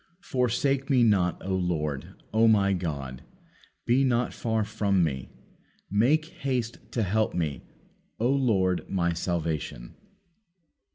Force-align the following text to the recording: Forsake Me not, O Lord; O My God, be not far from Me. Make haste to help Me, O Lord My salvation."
Forsake 0.25 0.89
Me 0.89 1.03
not, 1.03 1.39
O 1.45 1.55
Lord; 1.55 2.15
O 2.33 2.47
My 2.47 2.73
God, 2.73 3.21
be 3.85 4.03
not 4.03 4.33
far 4.33 4.63
from 4.63 5.03
Me. 5.03 5.29
Make 5.91 6.25
haste 6.39 6.79
to 6.93 7.03
help 7.03 7.35
Me, 7.35 7.61
O 8.19 8.27
Lord 8.31 8.89
My 8.89 9.13
salvation." 9.13 9.93